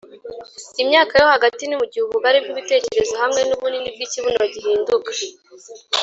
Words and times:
imyaka 0.83 1.13
yo 1.21 1.27
hagati 1.33 1.63
ni 1.65 1.75
mugihe 1.79 2.03
ubugari 2.05 2.37
bwibitekerezo 2.43 3.13
hamwe 3.23 3.41
nubunini 3.43 3.89
bwikibuno 3.95 4.41
gihinduka 4.53 5.11